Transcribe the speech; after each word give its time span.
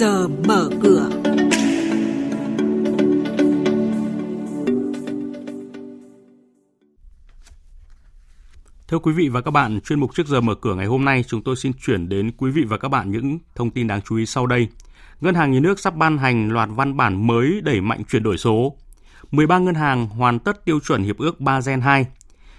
giờ 0.00 0.28
mở 0.28 0.70
cửa. 0.82 1.10
Thưa 8.88 8.98
quý 8.98 9.12
vị 9.12 9.28
và 9.28 9.40
các 9.40 9.50
bạn, 9.50 9.80
chuyên 9.80 10.00
mục 10.00 10.14
trước 10.14 10.26
giờ 10.26 10.40
mở 10.40 10.54
cửa 10.54 10.74
ngày 10.74 10.86
hôm 10.86 11.04
nay 11.04 11.24
chúng 11.26 11.42
tôi 11.42 11.56
xin 11.56 11.72
chuyển 11.72 12.08
đến 12.08 12.32
quý 12.36 12.50
vị 12.50 12.62
và 12.68 12.78
các 12.78 12.88
bạn 12.88 13.10
những 13.10 13.38
thông 13.54 13.70
tin 13.70 13.86
đáng 13.86 14.00
chú 14.02 14.16
ý 14.16 14.26
sau 14.26 14.46
đây. 14.46 14.68
Ngân 15.20 15.34
hàng 15.34 15.52
Nhà 15.52 15.60
nước 15.60 15.80
sắp 15.80 15.96
ban 15.96 16.18
hành 16.18 16.52
loạt 16.52 16.68
văn 16.72 16.96
bản 16.96 17.26
mới 17.26 17.60
đẩy 17.64 17.80
mạnh 17.80 18.02
chuyển 18.04 18.22
đổi 18.22 18.38
số. 18.38 18.76
13 19.30 19.58
ngân 19.58 19.74
hàng 19.74 20.06
hoàn 20.06 20.38
tất 20.38 20.64
tiêu 20.64 20.80
chuẩn 20.80 21.02
hiệp 21.02 21.18
ước 21.18 21.40
3 21.40 21.60
Gen 21.66 21.80
2. 21.80 22.06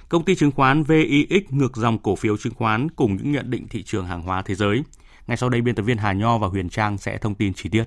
Công 0.09 0.25
ty 0.25 0.35
chứng 0.35 0.51
khoán 0.51 0.83
VIX 0.83 1.43
ngược 1.49 1.77
dòng 1.77 1.97
cổ 1.97 2.15
phiếu 2.15 2.37
chứng 2.37 2.53
khoán 2.53 2.89
cùng 2.89 3.15
những 3.15 3.31
nhận 3.31 3.51
định 3.51 3.67
thị 3.67 3.83
trường 3.83 4.05
hàng 4.05 4.21
hóa 4.21 4.41
thế 4.41 4.55
giới. 4.55 4.83
Ngay 5.31 5.37
sau 5.37 5.49
đây 5.49 5.61
biên 5.61 5.75
tập 5.75 5.83
viên 5.83 5.97
Hà 5.97 6.13
Nho 6.13 6.37
và 6.37 6.47
Huyền 6.47 6.69
Trang 6.69 6.97
sẽ 6.97 7.17
thông 7.17 7.35
tin 7.35 7.53
chi 7.53 7.69
tiết. 7.69 7.83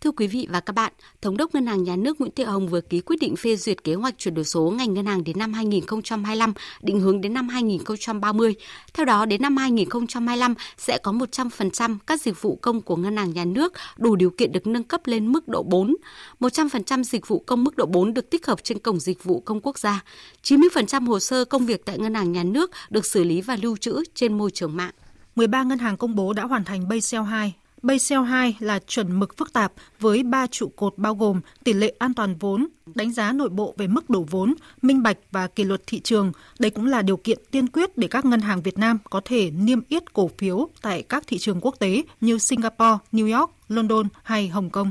Thưa 0.00 0.10
quý 0.10 0.26
vị 0.26 0.46
và 0.50 0.60
các 0.60 0.72
bạn, 0.72 0.92
Thống 1.22 1.36
đốc 1.36 1.54
Ngân 1.54 1.66
hàng 1.66 1.84
Nhà 1.84 1.96
nước 1.96 2.20
Nguyễn 2.20 2.32
Thị 2.36 2.44
Hồng 2.44 2.68
vừa 2.68 2.80
ký 2.80 3.00
quyết 3.00 3.16
định 3.20 3.36
phê 3.36 3.56
duyệt 3.56 3.84
kế 3.84 3.94
hoạch 3.94 4.18
chuyển 4.18 4.34
đổi 4.34 4.44
số 4.44 4.70
ngành 4.78 4.94
ngân 4.94 5.06
hàng 5.06 5.24
đến 5.24 5.38
năm 5.38 5.52
2025, 5.52 6.52
định 6.82 7.00
hướng 7.00 7.20
đến 7.20 7.34
năm 7.34 7.48
2030. 7.48 8.54
Theo 8.94 9.06
đó, 9.06 9.26
đến 9.26 9.42
năm 9.42 9.56
2025 9.56 10.54
sẽ 10.78 10.98
có 10.98 11.12
100% 11.12 11.98
các 12.06 12.20
dịch 12.20 12.42
vụ 12.42 12.58
công 12.62 12.82
của 12.82 12.96
ngân 12.96 13.16
hàng 13.16 13.32
nhà 13.32 13.44
nước 13.44 13.72
đủ 13.96 14.16
điều 14.16 14.30
kiện 14.30 14.52
được 14.52 14.66
nâng 14.66 14.84
cấp 14.84 15.00
lên 15.04 15.32
mức 15.32 15.48
độ 15.48 15.62
4. 15.62 15.96
100% 16.40 17.02
dịch 17.02 17.28
vụ 17.28 17.38
công 17.46 17.64
mức 17.64 17.76
độ 17.76 17.86
4 17.86 18.14
được 18.14 18.30
tích 18.30 18.46
hợp 18.46 18.64
trên 18.64 18.78
cổng 18.78 19.00
dịch 19.00 19.24
vụ 19.24 19.40
công 19.40 19.60
quốc 19.60 19.78
gia. 19.78 20.04
90% 20.42 21.06
hồ 21.06 21.20
sơ 21.20 21.44
công 21.44 21.66
việc 21.66 21.84
tại 21.84 21.98
ngân 21.98 22.14
hàng 22.14 22.32
nhà 22.32 22.44
nước 22.44 22.70
được 22.90 23.06
xử 23.06 23.24
lý 23.24 23.40
và 23.40 23.56
lưu 23.62 23.76
trữ 23.76 24.02
trên 24.14 24.38
môi 24.38 24.50
trường 24.50 24.76
mạng. 24.76 24.92
13 25.36 25.62
ngân 25.62 25.78
hàng 25.78 25.96
công 25.96 26.14
bố 26.14 26.32
đã 26.32 26.44
hoàn 26.44 26.64
thành 26.64 26.88
Basel 26.88 27.22
2, 27.22 27.54
Basel 27.82 28.20
2 28.20 28.56
là 28.60 28.78
chuẩn 28.78 29.18
mực 29.18 29.36
phức 29.36 29.52
tạp 29.52 29.72
với 30.00 30.22
3 30.22 30.46
trụ 30.46 30.68
cột 30.76 30.98
bao 30.98 31.14
gồm 31.14 31.40
tỷ 31.64 31.72
lệ 31.72 31.94
an 31.98 32.14
toàn 32.14 32.36
vốn, 32.36 32.66
đánh 32.94 33.12
giá 33.12 33.32
nội 33.32 33.48
bộ 33.48 33.74
về 33.78 33.86
mức 33.86 34.10
đổ 34.10 34.26
vốn, 34.30 34.54
minh 34.82 35.02
bạch 35.02 35.18
và 35.30 35.46
kỷ 35.46 35.64
luật 35.64 35.82
thị 35.86 36.00
trường. 36.00 36.32
Đây 36.58 36.70
cũng 36.70 36.86
là 36.86 37.02
điều 37.02 37.16
kiện 37.16 37.38
tiên 37.50 37.66
quyết 37.66 37.98
để 37.98 38.08
các 38.08 38.24
ngân 38.24 38.40
hàng 38.40 38.62
Việt 38.62 38.78
Nam 38.78 38.98
có 39.10 39.20
thể 39.24 39.50
niêm 39.50 39.80
yết 39.88 40.12
cổ 40.12 40.30
phiếu 40.38 40.68
tại 40.82 41.02
các 41.02 41.24
thị 41.26 41.38
trường 41.38 41.60
quốc 41.60 41.74
tế 41.78 42.02
như 42.20 42.38
Singapore, 42.38 42.98
New 43.12 43.38
York, 43.38 43.50
London 43.68 44.08
hay 44.22 44.48
Hồng 44.48 44.70
Kông. 44.70 44.90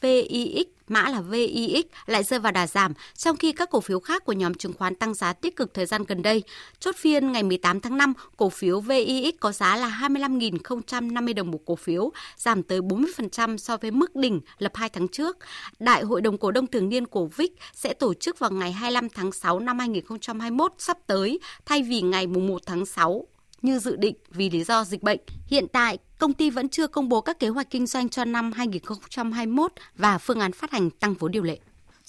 VIX 0.00 0.66
mã 0.88 1.08
là 1.08 1.20
VIX 1.20 1.86
lại 2.06 2.22
rơi 2.22 2.40
vào 2.40 2.52
đà 2.52 2.66
giảm, 2.66 2.92
trong 3.16 3.36
khi 3.36 3.52
các 3.52 3.70
cổ 3.70 3.80
phiếu 3.80 4.00
khác 4.00 4.24
của 4.24 4.32
nhóm 4.32 4.54
chứng 4.54 4.72
khoán 4.72 4.94
tăng 4.94 5.14
giá 5.14 5.32
tích 5.32 5.56
cực 5.56 5.74
thời 5.74 5.86
gian 5.86 6.04
gần 6.04 6.22
đây. 6.22 6.42
Chốt 6.80 6.96
phiên 6.96 7.32
ngày 7.32 7.42
18 7.42 7.80
tháng 7.80 7.96
5, 7.96 8.12
cổ 8.36 8.50
phiếu 8.50 8.80
VIX 8.80 9.34
có 9.40 9.52
giá 9.52 9.76
là 9.76 9.98
25.050 10.08 11.34
đồng 11.34 11.50
một 11.50 11.60
cổ 11.66 11.76
phiếu, 11.76 12.10
giảm 12.36 12.62
tới 12.62 12.80
40% 12.80 13.56
so 13.56 13.76
với 13.76 13.90
mức 13.90 14.16
đỉnh 14.16 14.40
lập 14.58 14.72
2 14.74 14.88
tháng 14.88 15.08
trước. 15.08 15.36
Đại 15.78 16.02
hội 16.02 16.20
đồng 16.20 16.38
cổ 16.38 16.50
đông 16.50 16.66
thường 16.66 16.88
niên 16.88 17.06
của 17.06 17.26
VIX 17.26 17.50
sẽ 17.74 17.94
tổ 17.94 18.14
chức 18.14 18.38
vào 18.38 18.50
ngày 18.50 18.72
25 18.72 19.08
tháng 19.08 19.32
6 19.32 19.60
năm 19.60 19.78
2021 19.78 20.72
sắp 20.78 20.98
tới, 21.06 21.38
thay 21.66 21.82
vì 21.82 22.00
ngày 22.00 22.26
1 22.26 22.62
tháng 22.66 22.86
6 22.86 23.26
như 23.62 23.78
dự 23.78 23.96
định 23.96 24.14
vì 24.30 24.50
lý 24.50 24.64
do 24.64 24.84
dịch 24.84 25.02
bệnh. 25.02 25.20
Hiện 25.46 25.66
tại, 25.72 25.98
công 26.18 26.32
ty 26.32 26.50
vẫn 26.50 26.68
chưa 26.68 26.86
công 26.86 27.08
bố 27.08 27.20
các 27.20 27.38
kế 27.38 27.48
hoạch 27.48 27.70
kinh 27.70 27.86
doanh 27.86 28.08
cho 28.08 28.24
năm 28.24 28.52
2021 28.52 29.72
và 29.96 30.18
phương 30.18 30.40
án 30.40 30.52
phát 30.52 30.70
hành 30.70 30.90
tăng 30.90 31.14
vốn 31.14 31.32
điều 31.32 31.42
lệ. 31.42 31.58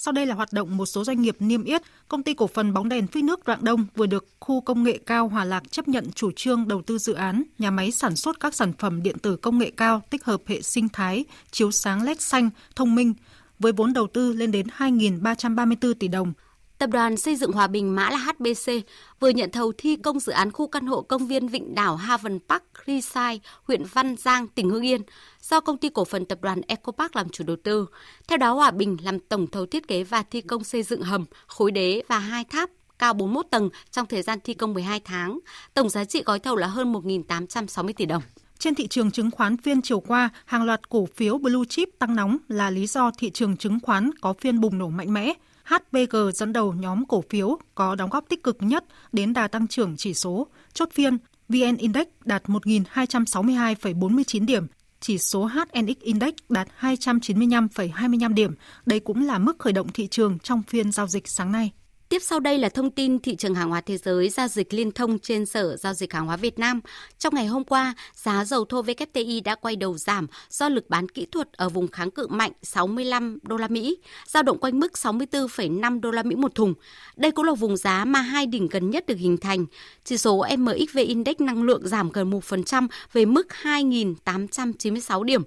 Sau 0.01 0.11
đây 0.11 0.25
là 0.25 0.35
hoạt 0.35 0.53
động 0.53 0.77
một 0.77 0.85
số 0.85 1.03
doanh 1.03 1.21
nghiệp 1.21 1.35
niêm 1.39 1.63
yết. 1.63 1.81
Công 2.07 2.23
ty 2.23 2.33
cổ 2.33 2.47
phần 2.47 2.73
bóng 2.73 2.89
đèn 2.89 3.07
phích 3.07 3.23
nước 3.23 3.39
Rạng 3.47 3.63
Đông 3.63 3.85
vừa 3.95 4.05
được 4.05 4.27
khu 4.39 4.61
công 4.61 4.83
nghệ 4.83 4.99
cao 5.05 5.27
Hòa 5.27 5.45
Lạc 5.45 5.71
chấp 5.71 5.87
nhận 5.87 6.11
chủ 6.11 6.31
trương 6.35 6.67
đầu 6.67 6.81
tư 6.81 6.97
dự 6.97 7.13
án 7.13 7.43
nhà 7.59 7.71
máy 7.71 7.91
sản 7.91 8.15
xuất 8.15 8.39
các 8.39 8.55
sản 8.55 8.73
phẩm 8.73 9.03
điện 9.03 9.19
tử 9.19 9.35
công 9.35 9.57
nghệ 9.57 9.71
cao 9.77 10.01
tích 10.09 10.25
hợp 10.25 10.41
hệ 10.45 10.61
sinh 10.61 10.89
thái 10.89 11.25
chiếu 11.51 11.71
sáng 11.71 12.03
LED 12.03 12.21
xanh 12.21 12.49
thông 12.75 12.95
minh 12.95 13.13
với 13.59 13.71
vốn 13.71 13.93
đầu 13.93 14.07
tư 14.07 14.33
lên 14.33 14.51
đến 14.51 14.67
2.334 14.77 15.93
tỷ 15.93 16.07
đồng. 16.07 16.33
Tập 16.79 16.89
đoàn 16.89 17.17
xây 17.17 17.35
dựng 17.35 17.51
Hòa 17.51 17.67
Bình 17.67 17.95
mã 17.95 18.09
là 18.09 18.17
HBC 18.17 18.71
vừa 19.19 19.29
nhận 19.29 19.51
thầu 19.51 19.73
thi 19.77 19.95
công 19.95 20.19
dự 20.19 20.31
án 20.31 20.51
khu 20.51 20.67
căn 20.67 20.85
hộ 20.85 21.01
công 21.01 21.27
viên 21.27 21.47
Vịnh 21.47 21.75
Đảo 21.75 21.95
Haven 21.95 22.39
Park 22.49 22.63
Reside, 22.87 23.37
huyện 23.63 23.83
Văn 23.93 24.15
Giang, 24.17 24.47
tỉnh 24.47 24.69
Hưng 24.69 24.85
Yên, 24.85 25.01
do 25.41 25.59
công 25.59 25.77
ty 25.77 25.89
cổ 25.89 26.05
phần 26.05 26.25
tập 26.25 26.39
đoàn 26.41 26.61
Ecopark 26.67 27.15
làm 27.15 27.29
chủ 27.29 27.43
đầu 27.47 27.57
tư. 27.63 27.85
Theo 28.27 28.37
đó, 28.37 28.53
Hòa 28.53 28.71
Bình 28.71 28.97
làm 29.03 29.19
tổng 29.19 29.47
thầu 29.47 29.65
thiết 29.65 29.87
kế 29.87 30.03
và 30.03 30.23
thi 30.23 30.41
công 30.41 30.63
xây 30.63 30.83
dựng 30.83 31.01
hầm, 31.01 31.25
khối 31.47 31.71
đế 31.71 32.03
và 32.07 32.19
hai 32.19 32.43
tháp 32.43 32.69
cao 32.99 33.13
41 33.13 33.45
tầng 33.51 33.69
trong 33.91 34.05
thời 34.05 34.21
gian 34.21 34.39
thi 34.43 34.53
công 34.53 34.73
12 34.73 34.99
tháng. 34.99 35.39
Tổng 35.73 35.89
giá 35.89 36.05
trị 36.05 36.23
gói 36.25 36.39
thầu 36.39 36.55
là 36.55 36.67
hơn 36.67 36.93
1.860 36.93 37.93
tỷ 37.93 38.05
đồng. 38.05 38.23
Trên 38.59 38.75
thị 38.75 38.87
trường 38.87 39.11
chứng 39.11 39.31
khoán 39.31 39.57
phiên 39.57 39.81
chiều 39.81 39.99
qua, 39.99 40.29
hàng 40.45 40.63
loạt 40.63 40.89
cổ 40.89 41.05
phiếu 41.15 41.37
blue 41.37 41.65
chip 41.69 41.89
tăng 41.99 42.15
nóng 42.15 42.37
là 42.47 42.69
lý 42.69 42.87
do 42.87 43.11
thị 43.17 43.29
trường 43.29 43.57
chứng 43.57 43.79
khoán 43.83 44.09
có 44.21 44.33
phiên 44.33 44.59
bùng 44.59 44.77
nổ 44.77 44.87
mạnh 44.87 45.13
mẽ. 45.13 45.33
HPG 45.69 46.15
dẫn 46.33 46.53
đầu 46.53 46.73
nhóm 46.73 47.05
cổ 47.05 47.23
phiếu 47.29 47.57
có 47.75 47.95
đóng 47.95 48.09
góp 48.09 48.29
tích 48.29 48.43
cực 48.43 48.57
nhất 48.59 48.85
đến 49.11 49.33
đà 49.33 49.47
tăng 49.47 49.67
trưởng 49.67 49.97
chỉ 49.97 50.13
số. 50.13 50.47
Chốt 50.73 50.89
phiên, 50.93 51.17
VN 51.49 51.77
Index 51.77 52.07
đạt 52.25 52.43
1.262,49 52.45 54.45
điểm, 54.45 54.67
chỉ 54.99 55.17
số 55.17 55.45
HNX 55.45 55.99
Index 55.99 56.33
đạt 56.49 56.67
295,25 56.79 58.33
điểm. 58.33 58.53
Đây 58.85 58.99
cũng 58.99 59.25
là 59.25 59.37
mức 59.37 59.59
khởi 59.59 59.73
động 59.73 59.87
thị 59.93 60.07
trường 60.07 60.39
trong 60.39 60.63
phiên 60.67 60.91
giao 60.91 61.07
dịch 61.07 61.27
sáng 61.27 61.51
nay. 61.51 61.71
Tiếp 62.09 62.21
sau 62.21 62.39
đây 62.39 62.57
là 62.57 62.69
thông 62.69 62.91
tin 62.91 63.19
thị 63.19 63.35
trường 63.35 63.55
hàng 63.55 63.69
hóa 63.69 63.81
thế 63.81 63.97
giới 63.97 64.29
giao 64.29 64.47
dịch 64.47 64.73
liên 64.73 64.91
thông 64.91 65.19
trên 65.19 65.45
Sở 65.45 65.77
Giao 65.77 65.93
dịch 65.93 66.13
Hàng 66.13 66.25
hóa 66.25 66.37
Việt 66.37 66.59
Nam. 66.59 66.81
Trong 67.17 67.35
ngày 67.35 67.45
hôm 67.45 67.63
qua, 67.63 67.93
giá 68.15 68.45
dầu 68.45 68.65
thô 68.65 68.81
WTI 68.81 69.43
đã 69.43 69.55
quay 69.55 69.75
đầu 69.75 69.97
giảm 69.97 70.27
do 70.49 70.69
lực 70.69 70.89
bán 70.89 71.09
kỹ 71.09 71.25
thuật 71.31 71.53
ở 71.53 71.69
vùng 71.69 71.87
kháng 71.87 72.11
cự 72.11 72.27
mạnh 72.27 72.51
65 72.61 73.37
đô 73.41 73.57
la 73.57 73.67
Mỹ, 73.67 73.97
dao 74.27 74.43
động 74.43 74.57
quanh 74.57 74.79
mức 74.79 74.91
64,5 74.93 75.99
đô 76.01 76.11
la 76.11 76.23
Mỹ 76.23 76.35
một 76.35 76.55
thùng. 76.55 76.73
Đây 77.15 77.31
cũng 77.31 77.45
là 77.45 77.53
vùng 77.53 77.77
giá 77.77 78.05
mà 78.05 78.21
hai 78.21 78.45
đỉnh 78.45 78.67
gần 78.67 78.89
nhất 78.89 79.05
được 79.07 79.17
hình 79.17 79.37
thành. 79.37 79.65
Chỉ 80.03 80.17
số 80.17 80.45
MXV 80.57 80.97
Index 80.97 81.35
năng 81.39 81.63
lượng 81.63 81.87
giảm 81.87 82.11
gần 82.11 82.31
1% 82.31 82.87
về 83.13 83.25
mức 83.25 83.47
2.896 83.63 85.23
điểm. 85.23 85.41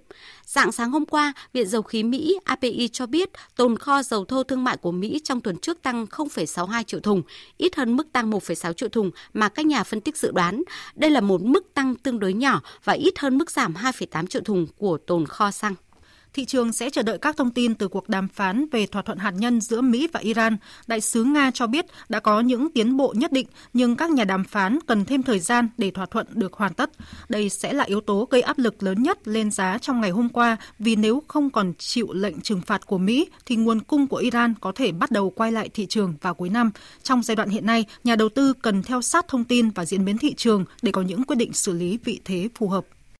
Dạng 0.47 0.73
sáng 0.73 0.91
hôm 0.91 1.07
qua, 1.07 1.33
Viện 1.53 1.69
Dầu 1.69 1.83
khí 1.83 2.03
Mỹ 2.03 2.39
API 2.45 2.89
cho 2.93 3.07
biết 3.07 3.31
tồn 3.57 3.79
kho 3.79 4.03
dầu 4.03 4.25
thô 4.25 4.43
thương 4.43 4.65
mại 4.65 4.77
của 4.77 4.93
Mỹ 4.93 5.21
trong 5.25 5.41
tuần 5.41 5.57
trước 5.57 5.83
tăng 5.83 6.07
0,62 6.07 6.83
triệu 6.83 7.01
thùng, 7.01 7.23
ít 7.57 7.77
hơn 7.77 7.97
mức 7.97 8.13
tăng 8.13 8.31
1,6 8.31 8.73
triệu 8.73 8.89
thùng 8.89 9.11
mà 9.35 9.49
các 9.49 9.67
nhà 9.67 9.85
phân 9.85 10.01
tích 10.01 10.17
dự 10.17 10.31
đoán. 10.33 10.63
Đây 10.95 11.11
là 11.11 11.21
một 11.21 11.43
mức 11.43 11.75
tăng 11.75 11.95
tương 11.95 12.19
đối 12.19 12.33
nhỏ 12.33 12.61
và 12.85 12.93
ít 12.93 13.19
hơn 13.19 13.39
mức 13.39 13.51
giảm 13.51 13.75
2,8 13.75 14.27
triệu 14.27 14.43
thùng 14.43 14.67
của 14.77 14.99
tồn 15.07 15.27
kho 15.27 15.51
xăng 15.51 15.75
thị 16.35 16.45
trường 16.45 16.73
sẽ 16.73 16.91
chờ 16.91 17.03
đợi 17.03 17.19
các 17.19 17.37
thông 17.37 17.51
tin 17.51 17.75
từ 17.75 17.89
cuộc 17.89 18.09
đàm 18.09 18.29
phán 18.29 18.67
về 18.73 18.87
thỏa 18.87 19.03
thuận 19.03 19.19
hạt 19.19 19.31
nhân 19.31 19.61
giữa 19.61 19.81
Mỹ 19.81 20.09
và 20.13 20.21
Iran. 20.21 20.57
Đại 20.87 21.01
sứ 21.01 21.25
Nga 21.25 21.51
cho 21.51 21.67
biết 21.67 21.87
đã 22.09 22.21
có 22.21 22.41
những 22.41 22.73
tiến 22.73 22.97
bộ 22.97 23.15
nhất 23.17 23.33
định, 23.33 23.47
nhưng 23.73 23.97
các 23.97 24.11
nhà 24.11 24.25
đàm 24.25 24.45
phán 24.45 24.79
cần 24.87 25.05
thêm 25.05 25.23
thời 25.23 25.39
gian 25.39 25.69
để 25.79 25.91
thỏa 25.91 26.07
thuận 26.07 26.27
được 26.31 26.53
hoàn 26.53 26.75
tất. 26.75 26.91
Đây 27.29 27.49
sẽ 27.49 27.73
là 27.73 27.85
yếu 27.85 28.01
tố 28.01 28.29
gây 28.31 28.43
áp 28.43 28.59
lực 28.59 28.83
lớn 28.83 29.03
nhất 29.03 29.29
lên 29.29 29.51
giá 29.51 29.79
trong 29.79 30.01
ngày 30.01 30.11
hôm 30.11 30.29
qua, 30.29 30.57
vì 30.79 30.97
nếu 30.97 31.23
không 31.29 31.51
còn 31.51 31.73
chịu 31.79 32.13
lệnh 32.13 32.41
trừng 32.41 32.61
phạt 32.61 32.87
của 32.87 32.99
Mỹ, 32.99 33.27
thì 33.47 33.57
nguồn 33.57 33.81
cung 33.81 34.07
của 34.07 34.17
Iran 34.17 34.55
có 34.61 34.73
thể 34.73 34.93
bắt 34.93 35.11
đầu 35.11 35.31
quay 35.31 35.53
lại 35.53 35.69
thị 35.69 35.87
trường 35.87 36.15
vào 36.21 36.35
cuối 36.35 36.49
năm. 36.49 36.71
Trong 37.03 37.23
giai 37.23 37.37
đoạn 37.37 37.49
hiện 37.49 37.67
nay, 37.67 37.85
nhà 38.05 38.17
đầu 38.17 38.29
tư 38.29 38.53
cần 38.53 38.83
theo 38.83 39.03
sát 39.03 39.29
thông 39.29 39.45
tin 39.45 39.71
và 39.71 39.85
diễn 39.85 40.05
biến 40.05 40.19
thị 40.19 40.35
trường 40.35 40.65
để 40.83 40.93
có 40.93 41.03
những 41.03 41.25
quyết 41.25 41.37
định 41.37 41.53
xử 41.53 41.73
lý 41.73 41.99
vị 42.05 42.21
thế 42.25 42.49
phù 42.55 42.69
hợp. 42.69 42.85